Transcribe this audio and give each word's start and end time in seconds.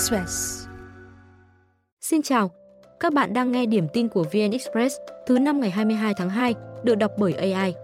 Express. 0.00 0.66
Xin 2.00 2.22
chào, 2.22 2.50
các 3.00 3.12
bạn 3.12 3.32
đang 3.32 3.52
nghe 3.52 3.66
điểm 3.66 3.88
tin 3.92 4.08
của 4.08 4.22
VN 4.22 4.50
Express 4.50 4.96
thứ 5.26 5.38
năm 5.38 5.60
ngày 5.60 5.70
22 5.70 6.14
tháng 6.14 6.30
2, 6.30 6.54
được 6.82 6.94
đọc 6.94 7.10
bởi 7.18 7.32
AI. 7.32 7.74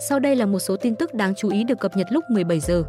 Sau 0.00 0.18
đây 0.18 0.36
là 0.36 0.46
một 0.46 0.58
số 0.58 0.76
tin 0.76 0.94
tức 0.94 1.14
đáng 1.14 1.34
chú 1.34 1.50
ý 1.50 1.64
được 1.64 1.80
cập 1.80 1.96
nhật 1.96 2.06
lúc 2.10 2.24
17 2.30 2.60
giờ. 2.60 2.82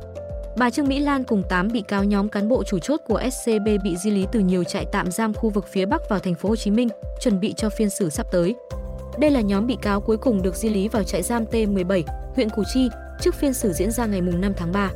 Bà 0.57 0.69
Trương 0.69 0.87
Mỹ 0.87 0.99
Lan 0.99 1.23
cùng 1.23 1.43
8 1.49 1.67
bị 1.67 1.81
cáo 1.81 2.03
nhóm 2.03 2.29
cán 2.29 2.49
bộ 2.49 2.63
chủ 2.63 2.79
chốt 2.79 3.01
của 3.07 3.21
SCB 3.31 3.67
bị 3.83 3.97
di 3.97 4.11
lý 4.11 4.25
từ 4.31 4.39
nhiều 4.39 4.63
trại 4.63 4.85
tạm 4.91 5.11
giam 5.11 5.33
khu 5.33 5.49
vực 5.49 5.65
phía 5.67 5.85
Bắc 5.85 6.09
vào 6.09 6.19
thành 6.19 6.35
phố 6.35 6.49
Hồ 6.49 6.55
Chí 6.55 6.71
Minh, 6.71 6.89
chuẩn 7.19 7.39
bị 7.39 7.53
cho 7.57 7.69
phiên 7.69 7.89
xử 7.89 8.09
sắp 8.09 8.27
tới. 8.31 8.55
Đây 9.19 9.31
là 9.31 9.41
nhóm 9.41 9.67
bị 9.67 9.77
cáo 9.81 10.01
cuối 10.01 10.17
cùng 10.17 10.41
được 10.41 10.55
di 10.55 10.69
lý 10.69 10.87
vào 10.87 11.03
trại 11.03 11.21
giam 11.21 11.45
T17, 11.45 12.03
huyện 12.35 12.49
Củ 12.49 12.63
Chi, 12.73 12.89
trước 13.21 13.35
phiên 13.35 13.53
xử 13.53 13.73
diễn 13.73 13.91
ra 13.91 14.05
ngày 14.05 14.21
5 14.21 14.53
tháng 14.57 14.71
3. 14.71 14.91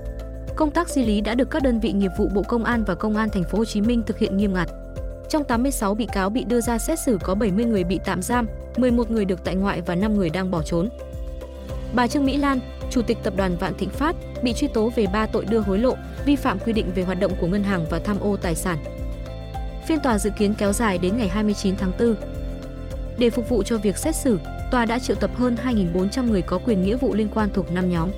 Công 0.55 0.71
tác 0.71 0.89
di 0.89 1.05
lý 1.05 1.21
đã 1.21 1.36
được 1.36 1.49
các 1.49 1.63
đơn 1.63 1.79
vị 1.79 1.91
nghiệp 1.91 2.11
vụ 2.18 2.29
Bộ 2.33 2.43
Công 2.43 2.63
an 2.63 2.83
và 2.83 2.95
Công 2.95 3.18
an 3.18 3.29
thành 3.29 3.43
phố 3.43 3.57
Hồ 3.57 3.65
Chí 3.65 3.82
Minh 3.82 4.04
thực 4.07 4.18
hiện 4.18 4.37
nghiêm 4.37 4.54
ngặt. 4.54 4.69
Trong 5.29 5.43
86 5.43 5.96
bị 5.96 6.07
cáo 6.14 6.29
bị 6.29 6.43
đưa 6.43 6.61
ra 6.61 6.77
xét 6.77 7.00
xử 7.00 7.18
có 7.24 7.36
70 7.36 7.65
người 7.65 7.83
bị 7.83 8.00
tạm 8.05 8.21
giam, 8.21 8.47
11 8.77 9.11
người 9.11 9.25
được 9.25 9.43
tại 9.43 9.55
ngoại 9.55 9.82
và 9.82 9.96
5 9.96 10.14
người 10.14 10.29
đang 10.29 10.51
bỏ 10.51 10.61
trốn. 10.61 10.89
Bà 11.93 12.07
Trương 12.07 12.25
Mỹ 12.25 12.37
Lan, 12.37 12.60
Chủ 12.89 13.01
tịch 13.01 13.18
Tập 13.24 13.33
đoàn 13.37 13.57
Vạn 13.57 13.74
Thịnh 13.77 13.89
Phát, 13.89 14.15
bị 14.43 14.54
truy 14.54 14.68
tố 14.68 14.91
về 14.96 15.05
3 15.14 15.25
tội 15.25 15.46
đưa 15.46 15.60
hối 15.60 15.79
lộ, 15.79 15.96
vi 16.25 16.36
phạm 16.36 16.60
quy 16.60 16.74
định 16.74 16.91
về 16.96 17.04
hoạt 17.04 17.19
động 17.19 17.32
của 17.41 17.47
ngân 17.47 17.63
hàng 17.63 17.86
và 17.89 17.99
tham 17.99 18.19
ô 18.19 18.38
tài 18.38 18.55
sản. 18.55 18.77
Phiên 19.88 19.99
tòa 19.99 20.18
dự 20.18 20.29
kiến 20.38 20.54
kéo 20.57 20.74
dài 20.74 20.97
đến 20.97 21.18
ngày 21.18 21.27
29 21.27 21.75
tháng 21.75 21.91
4. 21.99 22.15
Để 23.18 23.29
phục 23.29 23.49
vụ 23.49 23.63
cho 23.63 23.77
việc 23.77 23.97
xét 23.97 24.15
xử, 24.15 24.39
tòa 24.71 24.86
đã 24.86 24.99
triệu 24.99 25.15
tập 25.15 25.32
hơn 25.36 25.55
2.400 25.65 26.29
người 26.29 26.41
có 26.41 26.57
quyền 26.65 26.83
nghĩa 26.83 26.96
vụ 26.96 27.13
liên 27.13 27.27
quan 27.33 27.49
thuộc 27.54 27.71
5 27.71 27.89
nhóm. 27.89 28.10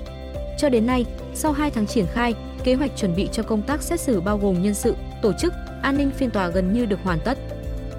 Cho 0.58 0.68
đến 0.68 0.86
nay, 0.86 1.04
sau 1.34 1.52
2 1.52 1.70
tháng 1.70 1.86
triển 1.86 2.06
khai, 2.06 2.34
kế 2.64 2.74
hoạch 2.74 2.90
chuẩn 2.96 3.16
bị 3.16 3.28
cho 3.32 3.42
công 3.42 3.62
tác 3.62 3.82
xét 3.82 4.00
xử 4.00 4.20
bao 4.20 4.38
gồm 4.38 4.62
nhân 4.62 4.74
sự, 4.74 4.96
tổ 5.22 5.32
chức, 5.32 5.52
an 5.82 5.98
ninh 5.98 6.10
phiên 6.10 6.30
tòa 6.30 6.48
gần 6.48 6.72
như 6.72 6.86
được 6.86 6.98
hoàn 7.02 7.18
tất. 7.24 7.38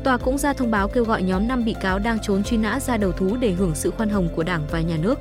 Tòa 0.03 0.17
cũng 0.17 0.37
ra 0.37 0.53
thông 0.53 0.71
báo 0.71 0.87
kêu 0.87 1.03
gọi 1.03 1.23
nhóm 1.23 1.47
5 1.47 1.65
bị 1.65 1.75
cáo 1.81 1.99
đang 1.99 2.19
trốn 2.19 2.43
truy 2.43 2.57
nã 2.57 2.79
ra 2.79 2.97
đầu 2.97 3.11
thú 3.11 3.37
để 3.39 3.51
hưởng 3.51 3.75
sự 3.75 3.91
khoan 3.91 4.09
hồng 4.09 4.29
của 4.35 4.43
Đảng 4.43 4.67
và 4.71 4.81
Nhà 4.81 4.97
nước. 4.97 5.19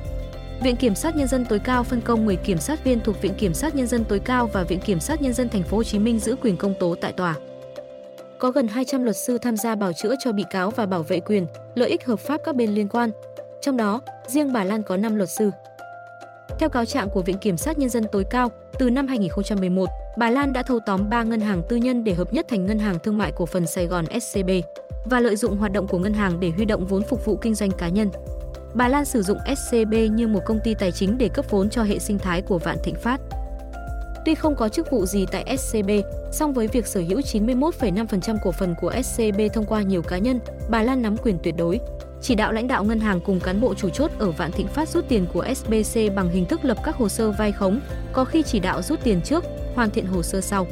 Viện 0.63 0.75
Kiểm 0.75 0.95
sát 0.95 1.15
Nhân 1.15 1.27
dân 1.27 1.45
tối 1.45 1.59
cao 1.59 1.83
phân 1.83 2.01
công 2.01 2.25
10 2.25 2.35
kiểm 2.35 2.57
sát 2.57 2.83
viên 2.83 2.99
thuộc 2.99 3.21
Viện 3.21 3.33
Kiểm 3.33 3.53
sát 3.53 3.75
Nhân 3.75 3.87
dân 3.87 4.03
tối 4.03 4.19
cao 4.19 4.47
và 4.47 4.63
Viện 4.63 4.79
Kiểm 4.79 4.99
sát 4.99 5.21
Nhân 5.21 5.33
dân 5.33 5.49
thành 5.49 5.63
phố 5.63 5.77
Hồ 5.77 5.83
Chí 5.83 5.99
Minh 5.99 6.19
giữ 6.19 6.35
quyền 6.35 6.57
công 6.57 6.73
tố 6.79 6.95
tại 7.01 7.11
tòa. 7.11 7.35
Có 8.39 8.51
gần 8.51 8.67
200 8.67 9.03
luật 9.03 9.15
sư 9.17 9.37
tham 9.37 9.57
gia 9.57 9.75
bảo 9.75 9.93
chữa 9.93 10.15
cho 10.19 10.31
bị 10.31 10.43
cáo 10.49 10.71
và 10.71 10.85
bảo 10.85 11.03
vệ 11.03 11.19
quyền, 11.19 11.47
lợi 11.75 11.89
ích 11.89 12.05
hợp 12.05 12.19
pháp 12.19 12.41
các 12.45 12.55
bên 12.55 12.75
liên 12.75 12.87
quan. 12.87 13.11
Trong 13.61 13.77
đó, 13.77 14.01
riêng 14.27 14.53
bà 14.53 14.63
Lan 14.63 14.83
có 14.83 14.97
5 14.97 15.15
luật 15.15 15.29
sư. 15.29 15.51
Theo 16.59 16.69
cáo 16.69 16.85
trạng 16.85 17.09
của 17.09 17.21
Viện 17.21 17.37
Kiểm 17.37 17.57
sát 17.57 17.77
Nhân 17.77 17.89
dân 17.89 18.05
tối 18.11 18.23
cao, 18.29 18.51
từ 18.79 18.89
năm 18.89 19.07
2011, 19.07 19.89
bà 20.17 20.29
Lan 20.29 20.53
đã 20.53 20.63
thâu 20.63 20.79
tóm 20.85 21.09
3 21.09 21.23
ngân 21.23 21.39
hàng 21.39 21.61
tư 21.69 21.75
nhân 21.75 22.03
để 22.03 22.13
hợp 22.13 22.33
nhất 22.33 22.45
thành 22.49 22.65
Ngân 22.65 22.79
hàng 22.79 22.99
Thương 22.99 23.17
mại 23.17 23.31
Cổ 23.31 23.45
phần 23.45 23.67
Sài 23.67 23.85
Gòn 23.85 24.05
SCB 24.21 24.49
và 25.05 25.19
lợi 25.19 25.35
dụng 25.35 25.57
hoạt 25.57 25.71
động 25.71 25.87
của 25.87 25.97
ngân 25.97 26.13
hàng 26.13 26.39
để 26.39 26.49
huy 26.49 26.65
động 26.65 26.85
vốn 26.85 27.03
phục 27.09 27.25
vụ 27.25 27.37
kinh 27.37 27.55
doanh 27.55 27.71
cá 27.71 27.89
nhân. 27.89 28.09
Bà 28.73 28.87
Lan 28.87 29.05
sử 29.05 29.21
dụng 29.21 29.37
SCB 29.57 29.93
như 30.11 30.27
một 30.27 30.39
công 30.45 30.59
ty 30.63 30.73
tài 30.73 30.91
chính 30.91 31.17
để 31.17 31.29
cấp 31.29 31.45
vốn 31.49 31.69
cho 31.69 31.83
hệ 31.83 31.99
sinh 31.99 32.19
thái 32.19 32.41
của 32.41 32.57
Vạn 32.57 32.77
Thịnh 32.83 32.95
Phát. 32.95 33.21
Tuy 34.25 34.35
không 34.35 34.55
có 34.55 34.69
chức 34.69 34.91
vụ 34.91 35.05
gì 35.05 35.25
tại 35.31 35.57
SCB, 35.57 35.89
song 36.31 36.53
với 36.53 36.67
việc 36.67 36.87
sở 36.87 36.99
hữu 36.99 37.19
91,5% 37.19 38.37
cổ 38.43 38.51
phần 38.51 38.75
của 38.81 38.93
SCB 39.03 39.41
thông 39.53 39.65
qua 39.65 39.81
nhiều 39.81 40.01
cá 40.01 40.17
nhân, 40.17 40.39
bà 40.69 40.83
Lan 40.83 41.01
nắm 41.01 41.17
quyền 41.17 41.37
tuyệt 41.43 41.55
đối. 41.57 41.79
Chỉ 42.21 42.35
đạo 42.35 42.51
lãnh 42.51 42.67
đạo 42.67 42.83
ngân 42.83 42.99
hàng 42.99 43.19
cùng 43.19 43.39
cán 43.39 43.61
bộ 43.61 43.73
chủ 43.73 43.89
chốt 43.89 44.11
ở 44.19 44.31
Vạn 44.31 44.51
Thịnh 44.51 44.67
Phát 44.67 44.89
rút 44.89 45.05
tiền 45.09 45.25
của 45.33 45.45
SBC 45.55 45.99
bằng 46.15 46.29
hình 46.29 46.45
thức 46.45 46.65
lập 46.65 46.77
các 46.83 46.95
hồ 46.95 47.09
sơ 47.09 47.31
vay 47.31 47.51
khống, 47.51 47.79
có 48.13 48.25
khi 48.25 48.43
chỉ 48.43 48.59
đạo 48.59 48.81
rút 48.81 48.99
tiền 49.03 49.21
trước, 49.21 49.43
hoàn 49.75 49.89
thiện 49.89 50.05
hồ 50.05 50.23
sơ 50.23 50.41
sau. 50.41 50.67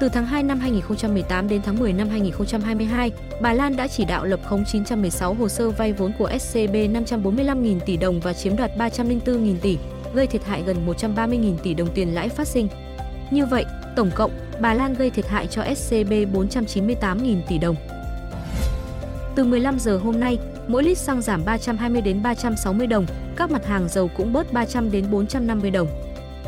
Từ 0.00 0.08
tháng 0.08 0.26
2 0.26 0.42
năm 0.42 0.60
2018 0.60 1.48
đến 1.48 1.60
tháng 1.64 1.78
10 1.78 1.92
năm 1.92 2.08
2022, 2.08 3.10
bà 3.40 3.52
Lan 3.52 3.76
đã 3.76 3.88
chỉ 3.88 4.04
đạo 4.04 4.24
lập 4.24 4.40
khống 4.44 4.64
916 4.64 5.34
hồ 5.34 5.48
sơ 5.48 5.70
vay 5.70 5.92
vốn 5.92 6.12
của 6.18 6.30
SCB 6.38 6.74
545.000 6.74 7.80
tỷ 7.80 7.96
đồng 7.96 8.20
và 8.20 8.32
chiếm 8.32 8.56
đoạt 8.56 8.70
304.000 8.78 9.56
tỷ, 9.62 9.78
gây 10.14 10.26
thiệt 10.26 10.44
hại 10.44 10.62
gần 10.66 10.86
130.000 10.86 11.56
tỷ 11.62 11.74
đồng 11.74 11.88
tiền 11.94 12.14
lãi 12.14 12.28
phát 12.28 12.48
sinh. 12.48 12.68
Như 13.30 13.46
vậy, 13.46 13.64
tổng 13.96 14.10
cộng, 14.14 14.30
bà 14.60 14.74
Lan 14.74 14.94
gây 14.94 15.10
thiệt 15.10 15.28
hại 15.28 15.46
cho 15.46 15.62
SCB 15.74 16.12
498.000 16.12 17.36
tỷ 17.48 17.58
đồng. 17.58 17.76
Từ 19.34 19.44
15 19.44 19.78
giờ 19.78 19.98
hôm 19.98 20.20
nay, 20.20 20.38
mỗi 20.66 20.82
lít 20.82 20.98
xăng 20.98 21.22
giảm 21.22 21.44
320 21.44 22.02
đến 22.02 22.22
360 22.22 22.86
đồng, 22.86 23.06
các 23.36 23.50
mặt 23.50 23.66
hàng 23.66 23.88
dầu 23.88 24.10
cũng 24.16 24.32
bớt 24.32 24.52
300 24.52 24.90
đến 24.90 25.04
450 25.10 25.70
đồng. 25.70 25.88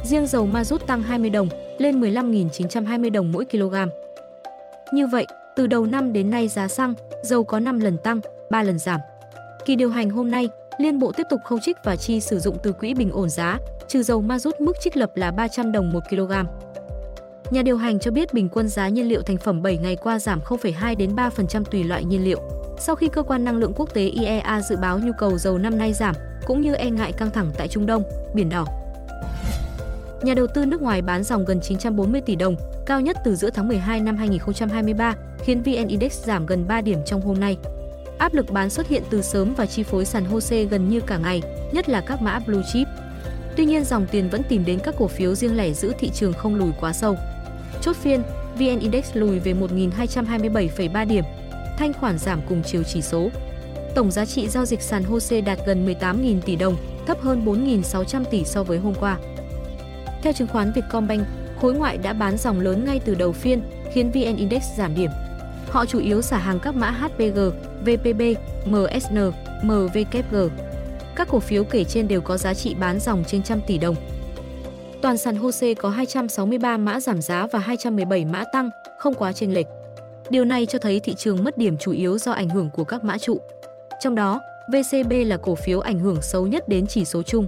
Riêng 0.04 0.26
dầu 0.26 0.46
ma 0.46 0.64
rút 0.64 0.86
tăng 0.86 1.02
20 1.02 1.30
đồng, 1.30 1.48
lên 1.78 2.00
15.920 2.00 3.10
đồng 3.12 3.32
mỗi 3.32 3.44
kg. 3.44 3.74
Như 4.92 5.06
vậy, 5.06 5.26
từ 5.56 5.66
đầu 5.66 5.86
năm 5.86 6.12
đến 6.12 6.30
nay 6.30 6.48
giá 6.48 6.68
xăng, 6.68 6.94
dầu 7.22 7.44
có 7.44 7.60
5 7.60 7.80
lần 7.80 7.98
tăng, 7.98 8.20
3 8.50 8.62
lần 8.62 8.78
giảm. 8.78 9.00
Kỳ 9.64 9.76
điều 9.76 9.90
hành 9.90 10.10
hôm 10.10 10.30
nay, 10.30 10.48
Liên 10.78 10.98
Bộ 10.98 11.12
tiếp 11.12 11.26
tục 11.30 11.40
khâu 11.44 11.58
trích 11.62 11.76
và 11.84 11.96
chi 11.96 12.20
sử 12.20 12.38
dụng 12.38 12.56
từ 12.62 12.72
quỹ 12.72 12.94
bình 12.94 13.10
ổn 13.12 13.30
giá, 13.30 13.58
trừ 13.88 14.02
dầu 14.02 14.20
ma 14.20 14.38
rút 14.38 14.60
mức 14.60 14.76
trích 14.80 14.96
lập 14.96 15.10
là 15.14 15.30
300 15.30 15.72
đồng 15.72 15.92
một 15.92 16.00
kg. 16.10 16.32
Nhà 17.50 17.62
điều 17.62 17.76
hành 17.76 17.98
cho 17.98 18.10
biết 18.10 18.34
bình 18.34 18.48
quân 18.48 18.68
giá 18.68 18.88
nhiên 18.88 19.08
liệu 19.08 19.22
thành 19.22 19.38
phẩm 19.38 19.62
7 19.62 19.78
ngày 19.78 19.96
qua 19.96 20.18
giảm 20.18 20.40
0,2 20.40 20.96
đến 20.96 21.14
3% 21.16 21.64
tùy 21.64 21.84
loại 21.84 22.04
nhiên 22.04 22.24
liệu. 22.24 22.63
Sau 22.78 22.94
khi 22.96 23.08
cơ 23.08 23.22
quan 23.22 23.44
năng 23.44 23.56
lượng 23.56 23.72
quốc 23.76 23.94
tế 23.94 24.02
IEA 24.06 24.60
dự 24.60 24.76
báo 24.76 24.98
nhu 24.98 25.12
cầu 25.18 25.38
dầu 25.38 25.58
năm 25.58 25.78
nay 25.78 25.92
giảm, 25.92 26.14
cũng 26.46 26.60
như 26.60 26.74
e 26.74 26.90
ngại 26.90 27.12
căng 27.12 27.30
thẳng 27.30 27.50
tại 27.56 27.68
Trung 27.68 27.86
Đông, 27.86 28.02
Biển 28.34 28.48
Đỏ. 28.48 28.66
Nhà 30.22 30.34
đầu 30.34 30.46
tư 30.46 30.64
nước 30.64 30.82
ngoài 30.82 31.02
bán 31.02 31.22
dòng 31.22 31.44
gần 31.44 31.60
940 31.60 32.20
tỷ 32.20 32.36
đồng, 32.36 32.56
cao 32.86 33.00
nhất 33.00 33.16
từ 33.24 33.34
giữa 33.34 33.50
tháng 33.50 33.68
12 33.68 34.00
năm 34.00 34.16
2023, 34.16 35.14
khiến 35.38 35.62
VN 35.62 35.88
Index 35.88 36.24
giảm 36.24 36.46
gần 36.46 36.68
3 36.68 36.80
điểm 36.80 36.98
trong 37.06 37.20
hôm 37.20 37.40
nay. 37.40 37.56
Áp 38.18 38.34
lực 38.34 38.50
bán 38.50 38.70
xuất 38.70 38.88
hiện 38.88 39.02
từ 39.10 39.22
sớm 39.22 39.54
và 39.54 39.66
chi 39.66 39.82
phối 39.82 40.04
sàn 40.04 40.24
HOSE 40.24 40.64
gần 40.64 40.88
như 40.88 41.00
cả 41.00 41.18
ngày, 41.18 41.42
nhất 41.72 41.88
là 41.88 42.00
các 42.00 42.22
mã 42.22 42.38
blue 42.38 42.62
chip. 42.72 42.88
Tuy 43.56 43.64
nhiên 43.64 43.84
dòng 43.84 44.06
tiền 44.10 44.28
vẫn 44.30 44.42
tìm 44.48 44.64
đến 44.64 44.78
các 44.78 44.94
cổ 44.98 45.06
phiếu 45.06 45.34
riêng 45.34 45.56
lẻ 45.56 45.72
giữ 45.72 45.92
thị 45.98 46.10
trường 46.14 46.32
không 46.32 46.54
lùi 46.54 46.70
quá 46.80 46.92
sâu. 46.92 47.16
Chốt 47.80 47.96
phiên, 47.96 48.22
VN 48.58 48.78
Index 48.80 49.10
lùi 49.14 49.38
về 49.38 49.54
1.227,3 49.54 51.06
điểm, 51.06 51.24
thanh 51.78 51.92
khoản 51.92 52.18
giảm 52.18 52.40
cùng 52.48 52.62
chiều 52.62 52.82
chỉ 52.82 53.02
số. 53.02 53.28
Tổng 53.94 54.10
giá 54.10 54.24
trị 54.24 54.48
giao 54.48 54.64
dịch 54.64 54.82
sàn 54.82 55.04
HOSE 55.04 55.40
đạt 55.40 55.58
gần 55.66 55.86
18.000 55.86 56.40
tỷ 56.40 56.56
đồng, 56.56 56.76
thấp 57.06 57.20
hơn 57.20 57.44
4.600 57.44 58.24
tỷ 58.24 58.44
so 58.44 58.62
với 58.62 58.78
hôm 58.78 58.94
qua. 58.94 59.18
Theo 60.22 60.32
chứng 60.32 60.48
khoán 60.48 60.72
Vietcombank, 60.72 61.26
khối 61.60 61.74
ngoại 61.74 61.98
đã 61.98 62.12
bán 62.12 62.36
dòng 62.36 62.60
lớn 62.60 62.84
ngay 62.84 63.00
từ 63.04 63.14
đầu 63.14 63.32
phiên, 63.32 63.62
khiến 63.92 64.10
VN 64.10 64.36
Index 64.36 64.62
giảm 64.76 64.94
điểm. 64.94 65.10
Họ 65.70 65.86
chủ 65.86 65.98
yếu 65.98 66.22
xả 66.22 66.38
hàng 66.38 66.60
các 66.60 66.74
mã 66.74 66.90
HPG, 66.90 67.38
VPB, 67.80 68.22
MSN, 68.66 69.18
MVKG. 69.62 70.36
Các 71.16 71.28
cổ 71.28 71.40
phiếu 71.40 71.64
kể 71.64 71.84
trên 71.84 72.08
đều 72.08 72.20
có 72.20 72.36
giá 72.36 72.54
trị 72.54 72.74
bán 72.74 73.00
dòng 73.00 73.24
trên 73.26 73.42
trăm 73.42 73.60
tỷ 73.66 73.78
đồng. 73.78 73.96
Toàn 75.02 75.18
sàn 75.18 75.36
HOSE 75.36 75.74
có 75.74 75.88
263 75.88 76.76
mã 76.76 77.00
giảm 77.00 77.22
giá 77.22 77.46
và 77.46 77.58
217 77.58 78.24
mã 78.24 78.44
tăng, 78.52 78.70
không 78.98 79.14
quá 79.14 79.32
chênh 79.32 79.54
lệch. 79.54 79.66
Điều 80.30 80.44
này 80.44 80.66
cho 80.66 80.78
thấy 80.78 81.00
thị 81.00 81.14
trường 81.14 81.44
mất 81.44 81.58
điểm 81.58 81.78
chủ 81.78 81.92
yếu 81.92 82.18
do 82.18 82.32
ảnh 82.32 82.48
hưởng 82.48 82.70
của 82.70 82.84
các 82.84 83.04
mã 83.04 83.18
trụ. 83.18 83.40
Trong 84.00 84.14
đó, 84.14 84.40
VCB 84.72 85.12
là 85.26 85.36
cổ 85.36 85.54
phiếu 85.54 85.80
ảnh 85.80 85.98
hưởng 85.98 86.22
xấu 86.22 86.46
nhất 86.46 86.68
đến 86.68 86.86
chỉ 86.86 87.04
số 87.04 87.22
chung. 87.22 87.46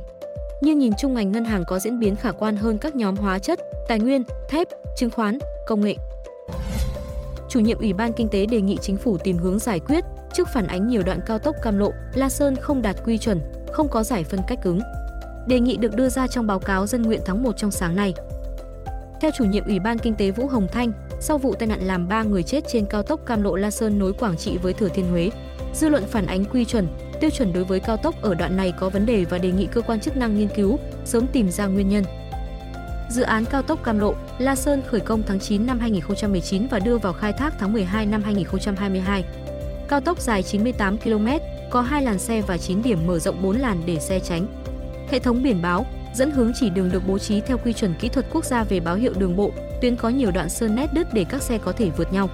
Nhưng 0.61 0.79
nhìn 0.79 0.93
chung 0.99 1.15
ngành 1.15 1.33
ngân 1.33 1.45
hàng 1.45 1.65
có 1.67 1.79
diễn 1.79 2.01
biến 2.01 2.17
khả 2.17 2.33
quan 2.33 2.57
hơn 2.57 2.79
các 2.79 2.97
nhóm 2.97 3.17
hóa 3.17 3.39
chất, 3.39 3.61
tài 3.89 4.01
nguyên, 4.01 4.23
thép, 4.49 4.69
chứng 4.97 5.11
khoán, 5.11 5.39
công 5.67 5.81
nghệ. 5.81 5.97
Chủ 7.49 7.61
nhiệm 7.61 7.79
Ủy 7.79 7.93
ban 7.93 8.13
Kinh 8.13 8.29
tế 8.29 8.47
đề 8.47 8.61
nghị 8.61 8.77
chính 8.81 8.97
phủ 8.97 9.19
tìm 9.19 9.39
hướng 9.39 9.59
giải 9.59 9.81
quyết 9.81 10.05
trước 10.33 10.49
phản 10.49 10.67
ánh 10.67 10.89
nhiều 10.89 11.03
đoạn 11.03 11.21
cao 11.27 11.39
tốc 11.39 11.57
Cam 11.63 11.79
Lộ, 11.79 11.91
La 12.15 12.29
Sơn 12.29 12.57
không 12.57 12.83
đạt 12.83 12.97
quy 13.05 13.19
chuẩn, 13.19 13.41
không 13.73 13.89
có 13.89 14.03
giải 14.03 14.25
phân 14.25 14.41
cách 14.49 14.59
cứng. 14.63 14.81
Đề 15.47 15.61
nghị 15.61 15.77
được 15.77 15.95
đưa 15.95 16.09
ra 16.09 16.27
trong 16.27 16.47
báo 16.47 16.59
cáo 16.59 16.87
dân 16.87 17.03
nguyện 17.03 17.21
tháng 17.25 17.43
1 17.43 17.57
trong 17.57 17.71
sáng 17.71 17.97
nay. 17.97 18.15
Theo 19.21 19.31
chủ 19.31 19.45
nhiệm 19.45 19.65
Ủy 19.65 19.79
ban 19.79 19.99
Kinh 19.99 20.15
tế 20.15 20.31
Vũ 20.31 20.47
Hồng 20.47 20.67
Thanh, 20.73 20.93
sau 21.21 21.39
vụ 21.39 21.55
tai 21.55 21.67
nạn 21.67 21.81
làm 21.83 22.09
3 22.09 22.23
người 22.23 22.43
chết 22.43 22.65
trên 22.69 22.87
cao 22.87 23.03
tốc 23.03 23.21
Cam 23.27 23.43
Lộ 23.43 23.57
La 23.57 23.71
Sơn 23.71 23.99
nối 23.99 24.13
Quảng 24.13 24.37
Trị 24.37 24.59
với 24.63 24.73
Thừa 24.73 24.89
Thiên 24.89 25.11
Huế, 25.11 25.31
dư 25.75 25.89
luận 25.89 26.05
phản 26.11 26.27
ánh 26.27 26.45
quy 26.45 26.65
chuẩn, 26.65 26.89
tiêu 27.21 27.31
chuẩn 27.31 27.53
đối 27.53 27.65
với 27.65 27.81
cao 27.81 27.97
tốc 27.97 28.23
ở 28.23 28.35
đoạn 28.35 28.57
này 28.57 28.73
có 28.81 28.89
vấn 28.89 29.07
đề 29.07 29.25
và 29.25 29.39
đề 29.39 29.51
nghị 29.51 29.67
cơ 29.67 29.81
quan 29.81 30.01
chức 30.01 30.17
năng 30.17 30.39
nghiên 30.39 30.49
cứu, 30.49 30.79
sớm 31.05 31.27
tìm 31.27 31.51
ra 31.51 31.67
nguyên 31.67 31.89
nhân. 31.89 32.05
Dự 33.11 33.23
án 33.23 33.45
cao 33.45 33.63
tốc 33.63 33.85
Cam 33.85 33.99
Lộ, 33.99 34.15
La 34.39 34.57
Sơn 34.57 34.83
khởi 34.87 35.01
công 35.01 35.23
tháng 35.27 35.41
9 35.41 35.67
năm 35.67 35.81
2019 35.81 36.67
và 36.71 36.79
đưa 36.79 36.99
vào 36.99 37.13
khai 37.13 37.33
thác 37.33 37.55
tháng 37.59 37.73
12 37.73 38.07
năm 38.07 38.23
2022. 38.23 39.25
Cao 39.89 40.01
tốc 40.01 40.21
dài 40.21 40.43
98 40.43 40.99
km, 40.99 41.29
có 41.71 41.81
2 41.81 42.03
làn 42.03 42.19
xe 42.19 42.43
và 42.43 42.59
9 42.59 42.83
điểm 42.83 43.07
mở 43.07 43.19
rộng 43.19 43.43
4 43.43 43.57
làn 43.57 43.83
để 43.87 43.99
xe 43.99 44.21
tránh. 44.21 44.47
Hệ 45.11 45.19
thống 45.19 45.43
biển 45.43 45.63
báo, 45.63 45.87
dẫn 46.17 46.31
hướng 46.31 46.53
chỉ 46.55 46.71
đường 46.71 46.91
được 46.93 47.03
bố 47.07 47.19
trí 47.19 47.41
theo 47.41 47.59
quy 47.59 47.73
chuẩn 47.73 47.95
kỹ 47.95 48.09
thuật 48.09 48.27
quốc 48.33 48.45
gia 48.45 48.65
về 48.65 48.81
báo 48.81 48.97
hiệu 48.97 49.13
đường 49.19 49.37
bộ, 49.37 49.51
tuyến 49.81 49.97
có 49.97 50.09
nhiều 50.09 50.31
đoạn 50.31 50.49
sơn 50.49 50.75
nét 50.77 50.87
đứt 50.93 51.07
để 51.13 51.25
các 51.29 51.43
xe 51.43 51.59
có 51.59 51.73
thể 51.73 51.91
vượt 51.97 52.13
nhau. 52.13 52.29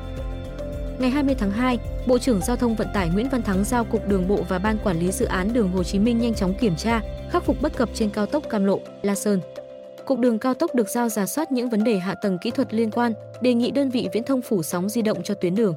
Ngày 0.99 1.11
20 1.11 1.35
tháng 1.39 1.51
2, 1.51 1.79
Bộ 2.07 2.19
trưởng 2.19 2.41
Giao 2.41 2.57
thông 2.57 2.75
Vận 2.75 2.89
tải 2.95 3.09
Nguyễn 3.09 3.29
Văn 3.29 3.43
Thắng 3.43 3.65
giao 3.65 3.85
Cục 3.85 4.09
Đường 4.09 4.29
bộ 4.29 4.43
và 4.49 4.59
Ban 4.59 4.79
Quản 4.79 4.99
lý 4.99 5.13
Dự 5.13 5.27
án 5.27 5.53
Đường 5.53 5.69
Hồ 5.69 5.83
Chí 5.83 5.99
Minh 5.99 6.19
nhanh 6.19 6.35
chóng 6.35 6.55
kiểm 6.61 6.77
tra, 6.77 7.01
khắc 7.31 7.45
phục 7.45 7.63
bất 7.63 7.77
cập 7.77 7.89
trên 7.95 8.11
cao 8.11 8.27
tốc 8.27 8.43
Cam 8.51 8.65
Lộ, 8.65 8.81
La 9.03 9.15
Sơn. 9.15 9.41
Cục 10.05 10.19
Đường 10.19 10.39
cao 10.39 10.55
tốc 10.55 10.75
được 10.75 10.89
giao 10.89 11.09
giả 11.09 11.27
soát 11.27 11.53
những 11.53 11.71
vấn 11.71 11.85
đề 11.85 11.99
hạ 11.99 12.15
tầng 12.15 12.39
kỹ 12.39 12.51
thuật 12.51 12.75
liên 12.75 12.91
quan, 12.91 13.13
đề 13.41 13.55
nghị 13.55 13.71
đơn 13.71 13.91
vị 13.91 14.09
viễn 14.13 14.25
thông 14.25 14.43
phủ 14.43 14.63
sóng 14.63 14.89
di 14.89 15.03
động 15.03 15.23
cho 15.23 15.35
tuyến 15.35 15.55
đường. 15.55 15.75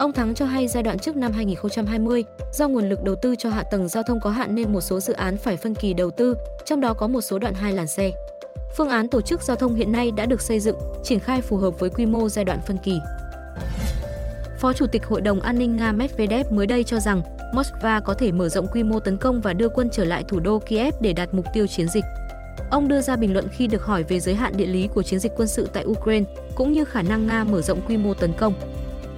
Ông 0.00 0.12
Thắng 0.12 0.34
cho 0.34 0.46
hay 0.46 0.68
giai 0.68 0.82
đoạn 0.82 0.98
trước 0.98 1.16
năm 1.16 1.32
2020, 1.32 2.24
do 2.52 2.68
nguồn 2.68 2.88
lực 2.88 3.04
đầu 3.04 3.14
tư 3.22 3.34
cho 3.38 3.50
hạ 3.50 3.62
tầng 3.62 3.88
giao 3.88 4.02
thông 4.02 4.20
có 4.20 4.30
hạn 4.30 4.54
nên 4.54 4.72
một 4.72 4.80
số 4.80 5.00
dự 5.00 5.12
án 5.12 5.36
phải 5.36 5.56
phân 5.56 5.74
kỳ 5.74 5.94
đầu 5.94 6.10
tư, 6.10 6.36
trong 6.64 6.80
đó 6.80 6.94
có 6.94 7.06
một 7.06 7.20
số 7.20 7.38
đoạn 7.38 7.54
hai 7.54 7.72
làn 7.72 7.86
xe. 7.86 8.12
Phương 8.76 8.88
án 8.88 9.08
tổ 9.08 9.20
chức 9.20 9.42
giao 9.42 9.56
thông 9.56 9.74
hiện 9.74 9.92
nay 9.92 10.10
đã 10.10 10.26
được 10.26 10.42
xây 10.42 10.60
dựng, 10.60 10.76
triển 11.04 11.20
khai 11.20 11.40
phù 11.40 11.56
hợp 11.56 11.78
với 11.78 11.90
quy 11.90 12.06
mô 12.06 12.28
giai 12.28 12.44
đoạn 12.44 12.58
phân 12.66 12.78
kỳ. 12.78 13.00
Phó 14.58 14.72
Chủ 14.72 14.86
tịch 14.86 15.06
Hội 15.06 15.20
đồng 15.20 15.40
An 15.40 15.58
ninh 15.58 15.76
Nga 15.76 15.92
Medvedev 15.92 16.52
mới 16.52 16.66
đây 16.66 16.84
cho 16.84 17.00
rằng 17.00 17.22
Moscow 17.54 18.00
có 18.00 18.14
thể 18.14 18.32
mở 18.32 18.48
rộng 18.48 18.66
quy 18.72 18.82
mô 18.82 19.00
tấn 19.00 19.16
công 19.16 19.40
và 19.40 19.52
đưa 19.52 19.68
quân 19.68 19.88
trở 19.92 20.04
lại 20.04 20.24
thủ 20.28 20.40
đô 20.40 20.58
Kiev 20.58 20.94
để 21.00 21.12
đạt 21.12 21.34
mục 21.34 21.46
tiêu 21.54 21.66
chiến 21.66 21.88
dịch. 21.88 22.04
Ông 22.70 22.88
đưa 22.88 23.00
ra 23.00 23.16
bình 23.16 23.32
luận 23.32 23.48
khi 23.52 23.66
được 23.66 23.84
hỏi 23.84 24.02
về 24.02 24.20
giới 24.20 24.34
hạn 24.34 24.52
địa 24.56 24.66
lý 24.66 24.88
của 24.88 25.02
chiến 25.02 25.18
dịch 25.18 25.32
quân 25.36 25.48
sự 25.48 25.68
tại 25.72 25.84
Ukraine 25.86 26.26
cũng 26.54 26.72
như 26.72 26.84
khả 26.84 27.02
năng 27.02 27.26
Nga 27.26 27.44
mở 27.44 27.62
rộng 27.62 27.80
quy 27.88 27.96
mô 27.96 28.14
tấn 28.14 28.32
công. 28.32 28.54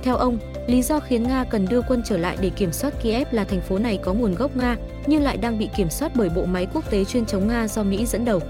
Theo 0.03 0.17
ông, 0.17 0.39
lý 0.67 0.83
do 0.83 1.01
khiến 1.01 1.23
Nga 1.23 1.45
cần 1.45 1.67
đưa 1.69 1.81
quân 1.83 2.03
trở 2.05 2.17
lại 2.17 2.37
để 2.41 2.51
kiểm 2.51 2.73
soát 2.73 2.95
Kiev 3.03 3.29
là 3.31 3.45
thành 3.45 3.61
phố 3.61 3.79
này 3.79 3.99
có 4.03 4.13
nguồn 4.13 4.35
gốc 4.35 4.57
Nga 4.57 4.77
nhưng 5.07 5.23
lại 5.23 5.37
đang 5.37 5.59
bị 5.59 5.69
kiểm 5.77 5.91
soát 5.91 6.13
bởi 6.15 6.29
bộ 6.29 6.45
máy 6.45 6.67
quốc 6.75 6.91
tế 6.91 7.05
chuyên 7.05 7.27
chống 7.27 7.49
Nga 7.49 7.69
do 7.69 7.83
Mỹ 7.83 8.07
dẫn 8.07 8.25
đầu. 8.25 8.41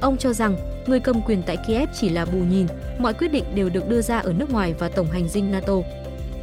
Ông 0.00 0.16
cho 0.16 0.32
rằng 0.32 0.56
người 0.86 1.00
cầm 1.00 1.22
quyền 1.22 1.42
tại 1.42 1.56
Kiev 1.66 1.88
chỉ 1.94 2.08
là 2.08 2.24
bù 2.24 2.38
nhìn, 2.38 2.66
mọi 2.98 3.14
quyết 3.14 3.28
định 3.28 3.44
đều 3.54 3.68
được 3.68 3.88
đưa 3.88 4.02
ra 4.02 4.18
ở 4.18 4.32
nước 4.32 4.50
ngoài 4.50 4.74
và 4.78 4.88
tổng 4.88 5.10
hành 5.10 5.28
dinh 5.28 5.52
NATO. 5.52 5.74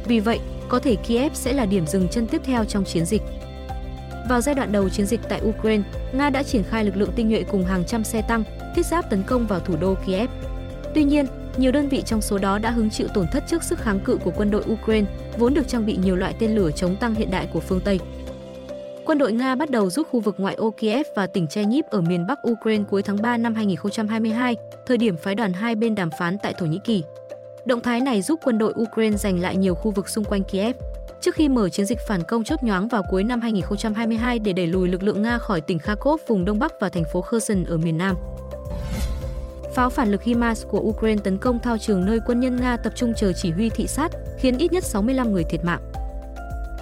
Vì 0.04 0.20
vậy, 0.20 0.40
có 0.68 0.78
thể 0.78 0.96
Kiev 0.96 1.32
sẽ 1.34 1.52
là 1.52 1.66
điểm 1.66 1.86
dừng 1.86 2.08
chân 2.08 2.26
tiếp 2.26 2.40
theo 2.44 2.64
trong 2.64 2.84
chiến 2.84 3.04
dịch. 3.04 3.22
Vào 4.28 4.40
giai 4.40 4.54
đoạn 4.54 4.72
đầu 4.72 4.88
chiến 4.88 5.06
dịch 5.06 5.20
tại 5.28 5.40
Ukraine, 5.44 5.82
Nga 6.12 6.30
đã 6.30 6.42
triển 6.42 6.62
khai 6.62 6.84
lực 6.84 6.96
lượng 6.96 7.12
tinh 7.16 7.28
nhuệ 7.28 7.42
cùng 7.42 7.64
hàng 7.64 7.84
trăm 7.86 8.04
xe 8.04 8.22
tăng, 8.22 8.44
thiết 8.76 8.86
giáp 8.86 9.10
tấn 9.10 9.22
công 9.22 9.46
vào 9.46 9.60
thủ 9.60 9.76
đô 9.80 9.94
Kiev. 10.06 10.30
Tuy 10.94 11.04
nhiên, 11.04 11.26
nhiều 11.56 11.72
đơn 11.72 11.88
vị 11.88 12.02
trong 12.06 12.20
số 12.20 12.38
đó 12.38 12.58
đã 12.58 12.70
hứng 12.70 12.90
chịu 12.90 13.08
tổn 13.14 13.26
thất 13.32 13.44
trước 13.46 13.62
sức 13.62 13.78
kháng 13.78 14.00
cự 14.00 14.16
của 14.24 14.32
quân 14.36 14.50
đội 14.50 14.64
Ukraine, 14.72 15.06
vốn 15.38 15.54
được 15.54 15.68
trang 15.68 15.86
bị 15.86 15.96
nhiều 15.96 16.16
loại 16.16 16.34
tên 16.38 16.54
lửa 16.54 16.70
chống 16.70 16.96
tăng 16.96 17.14
hiện 17.14 17.30
đại 17.30 17.48
của 17.52 17.60
phương 17.60 17.80
Tây. 17.80 18.00
Quân 19.04 19.18
đội 19.18 19.32
Nga 19.32 19.54
bắt 19.54 19.70
đầu 19.70 19.90
rút 19.90 20.08
khu 20.10 20.20
vực 20.20 20.34
ngoại 20.38 20.54
ô 20.54 20.70
Kiev 20.70 21.06
và 21.16 21.26
tỉnh 21.26 21.46
Cherniv 21.46 21.84
ở 21.90 22.00
miền 22.00 22.26
Bắc 22.26 22.48
Ukraine 22.50 22.84
cuối 22.90 23.02
tháng 23.02 23.22
3 23.22 23.36
năm 23.36 23.54
2022, 23.54 24.56
thời 24.86 24.96
điểm 24.96 25.16
phái 25.16 25.34
đoàn 25.34 25.52
hai 25.52 25.74
bên 25.74 25.94
đàm 25.94 26.10
phán 26.18 26.38
tại 26.38 26.54
Thổ 26.58 26.66
Nhĩ 26.66 26.78
Kỳ. 26.84 27.02
Động 27.64 27.80
thái 27.80 28.00
này 28.00 28.22
giúp 28.22 28.40
quân 28.44 28.58
đội 28.58 28.74
Ukraine 28.82 29.16
giành 29.16 29.40
lại 29.40 29.56
nhiều 29.56 29.74
khu 29.74 29.90
vực 29.90 30.08
xung 30.08 30.24
quanh 30.24 30.44
Kiev. 30.44 30.76
Trước 31.20 31.34
khi 31.34 31.48
mở 31.48 31.68
chiến 31.68 31.86
dịch 31.86 31.98
phản 32.08 32.22
công 32.22 32.44
chốt 32.44 32.62
nhoáng 32.62 32.88
vào 32.88 33.02
cuối 33.10 33.24
năm 33.24 33.40
2022 33.40 34.38
để 34.38 34.52
đẩy 34.52 34.66
lùi 34.66 34.88
lực 34.88 35.02
lượng 35.02 35.22
Nga 35.22 35.38
khỏi 35.38 35.60
tỉnh 35.60 35.78
Kharkov 35.78 36.20
vùng 36.26 36.44
Đông 36.44 36.58
Bắc 36.58 36.72
và 36.80 36.88
thành 36.88 37.04
phố 37.12 37.22
Kherson 37.22 37.64
ở 37.64 37.76
miền 37.76 37.98
Nam. 37.98 38.16
Pháo 39.74 39.90
phản 39.90 40.10
lực 40.10 40.22
HIMARS 40.22 40.66
của 40.66 40.80
Ukraine 40.80 41.22
tấn 41.24 41.38
công 41.38 41.58
thao 41.58 41.78
trường 41.78 42.04
nơi 42.04 42.20
quân 42.26 42.40
nhân 42.40 42.56
Nga 42.56 42.76
tập 42.76 42.92
trung 42.96 43.12
chờ 43.16 43.32
chỉ 43.32 43.50
huy 43.50 43.70
thị 43.70 43.86
sát, 43.86 44.12
khiến 44.38 44.58
ít 44.58 44.72
nhất 44.72 44.84
65 44.84 45.32
người 45.32 45.44
thiệt 45.44 45.64
mạng. 45.64 45.80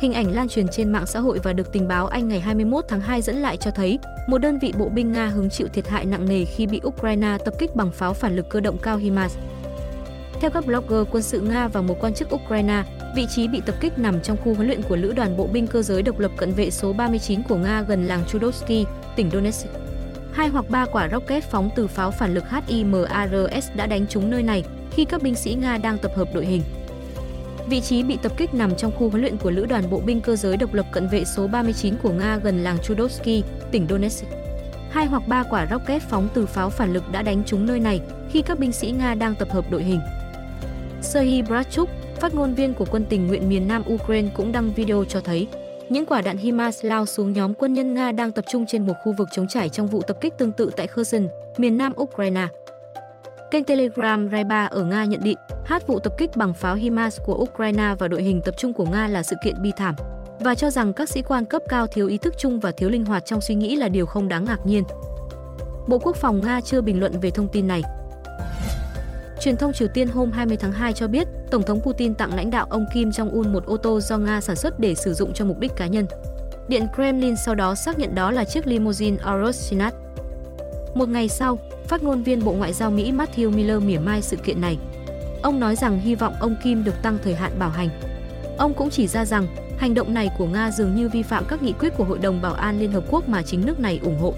Hình 0.01 0.13
ảnh 0.13 0.35
lan 0.35 0.49
truyền 0.49 0.69
trên 0.69 0.93
mạng 0.93 1.07
xã 1.07 1.21
hội 1.21 1.39
và 1.43 1.53
được 1.53 1.73
tình 1.73 1.89
báo 1.89 2.07
Anh 2.07 2.29
ngày 2.29 2.41
21 2.41 2.85
tháng 2.89 3.01
2 3.01 3.23
dẫn 3.23 3.37
lại 3.37 3.57
cho 3.57 3.71
thấy 3.71 3.99
một 4.27 4.39
đơn 4.39 4.59
vị 4.59 4.73
bộ 4.79 4.89
binh 4.89 5.13
Nga 5.13 5.27
hứng 5.27 5.51
chịu 5.51 5.69
thiệt 5.69 5.89
hại 5.89 6.05
nặng 6.05 6.29
nề 6.29 6.45
khi 6.45 6.67
bị 6.67 6.81
Ukraine 6.87 7.39
tập 7.45 7.55
kích 7.59 7.77
bằng 7.77 7.91
pháo 7.93 8.15
phản 8.15 8.37
lực 8.37 8.49
cơ 8.51 8.61
động 8.61 8.79
cao 8.83 8.97
HIMARS. 8.97 9.37
Theo 10.41 10.51
các 10.51 10.67
blogger 10.67 11.09
quân 11.11 11.23
sự 11.23 11.41
Nga 11.41 11.69
và 11.69 11.81
một 11.81 11.97
quan 12.01 12.15
chức 12.15 12.35
Ukraine, 12.35 12.85
vị 13.17 13.27
trí 13.31 13.49
bị 13.49 13.61
tập 13.67 13.75
kích 13.81 13.99
nằm 13.99 14.21
trong 14.21 14.37
khu 14.45 14.55
huấn 14.55 14.67
luyện 14.67 14.83
của 14.83 14.97
Lữ 14.97 15.13
đoàn 15.13 15.37
Bộ 15.37 15.47
binh 15.47 15.67
cơ 15.67 15.83
giới 15.83 16.03
độc 16.03 16.19
lập 16.19 16.31
cận 16.37 16.53
vệ 16.53 16.71
số 16.71 16.93
39 16.93 17.43
của 17.49 17.57
Nga 17.57 17.83
gần 17.83 18.07
làng 18.07 18.25
Chudovsky, 18.29 18.85
tỉnh 19.17 19.31
Donetsk. 19.31 19.80
Hai 20.33 20.49
hoặc 20.49 20.71
ba 20.71 20.87
quả 20.87 21.09
rocket 21.09 21.45
phóng 21.45 21.71
từ 21.77 21.87
pháo 21.87 22.11
phản 22.11 22.35
lực 22.35 22.45
HIMARS 22.51 23.71
đã 23.75 23.87
đánh 23.87 24.07
trúng 24.07 24.31
nơi 24.31 24.43
này 24.43 24.65
khi 24.91 25.05
các 25.05 25.23
binh 25.23 25.35
sĩ 25.35 25.55
Nga 25.55 25.79
đang 25.79 25.99
tập 25.99 26.13
hợp 26.17 26.29
đội 26.35 26.47
hình. 26.47 26.63
Vị 27.69 27.81
trí 27.81 28.03
bị 28.03 28.19
tập 28.23 28.33
kích 28.37 28.55
nằm 28.55 28.77
trong 28.77 28.93
khu 28.93 29.09
huấn 29.11 29.21
luyện 29.21 29.37
của 29.37 29.51
Lữ 29.51 29.67
đoàn 29.67 29.91
Bộ 29.91 30.01
binh 30.01 30.21
cơ 30.21 30.37
giới 30.37 30.57
độc 30.57 30.75
lập 30.75 30.87
cận 30.93 31.09
vệ 31.09 31.25
số 31.25 31.47
39 31.47 31.95
của 32.03 32.11
Nga 32.11 32.37
gần 32.37 32.65
làng 32.65 32.79
Chudovsky, 32.79 33.43
tỉnh 33.71 33.87
Donetsk. 33.89 34.25
Hai 34.91 35.07
hoặc 35.07 35.29
ba 35.29 35.43
quả 35.43 35.67
rocket 35.71 36.03
phóng 36.03 36.29
từ 36.35 36.47
pháo 36.47 36.71
phản 36.71 36.93
lực 36.93 37.13
đã 37.13 37.23
đánh 37.23 37.43
trúng 37.47 37.67
nơi 37.67 37.81
này 37.81 38.01
khi 38.31 38.43
các 38.43 38.59
binh 38.59 38.73
sĩ 38.73 38.91
Nga 38.91 39.15
đang 39.15 39.35
tập 39.35 39.49
hợp 39.51 39.71
đội 39.71 39.83
hình. 39.83 40.01
Serhiy 41.03 41.43
Bratchuk, 41.43 41.89
phát 42.21 42.35
ngôn 42.35 42.55
viên 42.55 42.75
của 42.75 42.85
quân 42.91 43.05
tình 43.09 43.27
nguyện 43.27 43.49
miền 43.49 43.69
Nam 43.69 43.83
Ukraine 43.93 44.29
cũng 44.35 44.53
đăng 44.53 44.73
video 44.73 45.05
cho 45.09 45.21
thấy 45.21 45.49
những 45.91 46.07
quả 46.07 46.21
đạn 46.21 46.37
HIMARS 46.37 46.85
lao 46.85 47.07
xuống 47.07 47.33
nhóm 47.33 47.55
quân 47.55 47.73
nhân 47.73 47.95
Nga 47.95 48.13
đang 48.13 48.33
tập 48.33 48.45
trung 48.49 48.67
trên 48.67 48.87
một 48.87 48.95
khu 49.05 49.13
vực 49.13 49.29
chống 49.33 49.49
trải 49.49 49.69
trong 49.69 49.87
vụ 49.87 50.03
tập 50.03 50.17
kích 50.21 50.39
tương 50.39 50.53
tự 50.53 50.71
tại 50.77 50.87
Kherson, 50.87 51.29
miền 51.59 51.79
Nam 51.79 51.93
Ukraine. 52.01 52.49
Kênh 53.51 53.65
Telegram 53.65 54.29
Raiba 54.31 54.67
ở 54.67 54.85
Nga 54.85 55.05
nhận 55.05 55.21
định, 55.23 55.39
hát 55.65 55.87
vụ 55.87 55.99
tập 55.99 56.13
kích 56.19 56.31
bằng 56.37 56.55
pháo 56.55 56.75
HIMARS 56.75 57.21
của 57.27 57.35
Ukraine 57.35 57.95
và 57.99 58.09
đội 58.09 58.23
hình 58.23 58.41
tập 58.45 58.55
trung 58.59 58.73
của 58.73 58.87
Nga 58.87 59.09
là 59.09 59.23
sự 59.23 59.37
kiện 59.45 59.63
bi 59.63 59.73
thảm 59.77 59.95
và 60.41 60.55
cho 60.55 60.71
rằng 60.71 60.93
các 60.93 61.09
sĩ 61.09 61.23
quan 61.23 61.45
cấp 61.45 61.63
cao 61.69 61.87
thiếu 61.87 62.07
ý 62.07 62.19
thức 62.19 62.35
chung 62.39 62.61
và 62.61 62.73
thiếu 62.73 62.91
linh 62.91 63.05
hoạt 63.05 63.27
trong 63.27 63.41
suy 63.41 63.55
nghĩ 63.55 63.77
là 63.77 63.89
điều 63.89 64.07
không 64.07 64.29
đáng 64.29 64.45
ngạc 64.45 64.67
nhiên. 64.67 64.85
Bộ 65.89 65.99
Quốc 65.99 66.17
phòng 66.17 66.41
Nga 66.45 66.61
chưa 66.61 66.81
bình 66.81 67.01
luận 67.01 67.21
về 67.21 67.31
thông 67.31 67.49
tin 67.49 67.69
này. 67.69 67.83
Truyền 69.41 69.57
thông 69.57 69.73
Triều 69.73 69.89
Tiên 69.89 70.09
hôm 70.09 70.33
20 70.33 70.57
tháng 70.57 70.73
2 70.73 70.93
cho 70.93 71.09
biết, 71.09 71.29
Tổng 71.51 71.63
thống 71.63 71.81
Putin 71.81 72.15
tặng 72.15 72.35
lãnh 72.35 72.51
đạo 72.51 72.67
ông 72.71 72.87
Kim 72.95 73.11
Jong-un 73.11 73.53
một 73.53 73.67
ô 73.67 73.77
tô 73.77 74.01
do 74.01 74.19
Nga 74.19 74.41
sản 74.41 74.57
xuất 74.57 74.81
để 74.81 74.95
sử 74.95 75.15
dụng 75.15 75.33
cho 75.33 75.45
mục 75.45 75.59
đích 75.59 75.77
cá 75.77 75.87
nhân. 75.87 76.07
Điện 76.69 76.87
Kremlin 76.95 77.35
sau 77.37 77.55
đó 77.55 77.75
xác 77.75 77.99
nhận 77.99 78.15
đó 78.15 78.31
là 78.31 78.45
chiếc 78.45 78.67
limousine 78.67 79.17
Aros 79.25 79.73
Một 80.95 81.09
ngày 81.09 81.29
sau, 81.29 81.59
phát 81.87 82.03
ngôn 82.03 82.23
viên 82.23 82.45
Bộ 82.45 82.53
Ngoại 82.53 82.73
giao 82.73 82.91
Mỹ 82.91 83.13
Matthew 83.13 83.51
Miller 83.51 83.83
mỉa 83.83 83.99
mai 83.99 84.23
sự 84.23 84.37
kiện 84.37 84.61
này. 84.61 84.79
Ông 85.43 85.61
nói 85.61 85.77
rằng 85.77 86.01
hy 86.01 86.15
vọng 86.15 86.35
ông 86.41 86.57
Kim 86.63 86.85
được 86.85 87.03
tăng 87.03 87.19
thời 87.25 87.35
hạn 87.35 87.53
bảo 87.59 87.71
hành. 87.71 87.89
Ông 88.59 88.75
cũng 88.75 88.91
chỉ 88.91 89.07
ra 89.07 89.25
rằng 89.25 89.47
hành 89.79 89.95
động 89.95 90.15
này 90.15 90.31
của 90.39 90.47
Nga 90.47 90.71
dường 90.71 90.95
như 90.95 91.09
vi 91.09 91.23
phạm 91.23 91.45
các 91.49 91.63
nghị 91.63 91.73
quyết 91.73 91.97
của 91.97 92.05
Hội 92.05 92.19
đồng 92.19 92.43
Bảo 92.43 92.55
an 92.55 92.79
Liên 92.79 92.93
Hợp 92.93 93.05
Quốc 93.11 93.29
mà 93.29 93.43
chính 93.43 93.67
nước 93.67 93.81
này 93.81 94.01
ủng 94.03 94.19
hộ. 94.19 94.35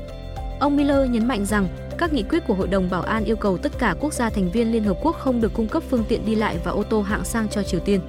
Ông 0.61 0.77
Miller 0.77 1.11
nhấn 1.11 1.29
mạnh 1.29 1.47
rằng 1.47 1.69
các 1.99 2.13
nghị 2.13 2.23
quyết 2.23 2.47
của 2.47 2.55
Hội 2.55 2.69
đồng 2.69 2.91
Bảo 2.91 3.03
an 3.03 3.25
yêu 3.25 3.37
cầu 3.37 3.59
tất 3.59 3.73
cả 3.79 3.95
quốc 4.01 4.13
gia 4.13 4.31
thành 4.31 4.51
viên 4.51 4.73
Liên 4.73 4.85
Hợp 4.85 4.97
Quốc 5.03 5.17
không 5.17 5.41
được 5.41 5.55
cung 5.55 5.69
cấp 5.69 5.83
phương 5.91 6.05
tiện 6.09 6.27
đi 6.27 6.35
lại 6.35 6.59
và 6.65 6.71
ô 6.71 6.83
tô 6.83 7.03
hạng 7.03 7.25
sang 7.25 7.49
cho 7.49 7.63
Triều 7.63 7.81
Tiên. 7.81 8.01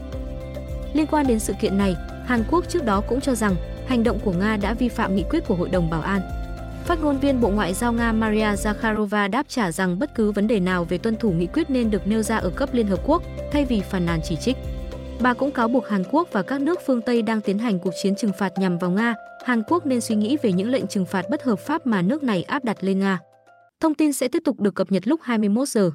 Liên 0.94 1.08
quan 1.08 1.28
đến 1.28 1.40
sự 1.40 1.54
kiện 1.62 1.78
này, 1.78 1.96
Hàn 2.26 2.44
Quốc 2.52 2.70
trước 2.70 2.86
đó 2.86 3.02
cũng 3.02 3.22
cho 3.22 3.36
rằng 3.36 3.56
hành 3.88 4.04
động 4.04 4.20
của 4.20 4.32
Nga 4.32 4.58
đã 4.58 4.74
vi 4.74 4.90
phạm 4.90 5.16
nghị 5.16 5.24
quyết 5.30 5.48
của 5.48 5.56
Hội 5.56 5.70
đồng 5.70 5.90
Bảo 5.90 6.02
an. 6.02 6.22
Phát 6.86 7.00
ngôn 7.02 7.20
viên 7.20 7.42
Bộ 7.42 7.50
Ngoại 7.50 7.74
giao 7.74 7.94
Nga 7.94 8.12
Maria 8.12 8.54
Zakharova 8.54 9.30
đáp 9.30 9.46
trả 9.50 9.72
rằng 9.72 10.00
bất 10.00 10.16
cứ 10.16 10.32
vấn 10.32 10.48
đề 10.48 10.60
nào 10.60 10.86
về 10.86 10.98
tuân 10.98 11.16
thủ 11.16 11.32
nghị 11.32 11.48
quyết 11.48 11.70
nên 11.70 11.92
được 11.92 12.08
nêu 12.08 12.22
ra 12.22 12.38
ở 12.38 12.50
cấp 12.50 12.70
Liên 12.74 12.88
Hợp 12.88 13.00
Quốc, 13.06 13.24
thay 13.52 13.66
vì 13.66 13.82
phàn 13.82 14.06
nàn 14.06 14.20
chỉ 14.24 14.36
trích. 14.36 14.58
Bà 15.22 15.34
cũng 15.34 15.52
cáo 15.52 15.68
buộc 15.68 15.88
Hàn 15.88 16.04
Quốc 16.12 16.28
và 16.32 16.42
các 16.42 16.62
nước 16.62 16.80
phương 16.86 17.02
Tây 17.02 17.22
đang 17.22 17.42
tiến 17.42 17.60
hành 17.60 17.80
cuộc 17.80 17.94
chiến 18.02 18.16
trừng 18.16 18.32
phạt 18.40 18.54
nhằm 18.58 18.78
vào 18.78 18.92
Nga, 18.92 19.16
Hàn 19.46 19.64
Quốc 19.68 19.86
nên 19.86 20.02
suy 20.02 20.16
nghĩ 20.16 20.38
về 20.44 20.52
những 20.52 20.70
lệnh 20.70 20.88
trừng 20.88 21.06
phạt 21.06 21.30
bất 21.30 21.44
hợp 21.44 21.60
pháp 21.60 21.88
mà 21.88 22.02
nước 22.02 22.24
này 22.24 22.44
áp 22.44 22.64
đặt 22.64 22.78
lên 22.82 23.00
Nga. 23.00 23.20
Thông 23.80 23.96
tin 23.96 24.14
sẽ 24.14 24.28
tiếp 24.28 24.42
tục 24.46 24.60
được 24.60 24.76
cập 24.76 24.92
nhật 24.92 25.08
lúc 25.08 25.20
21 25.24 25.70
giờ. 25.70 25.92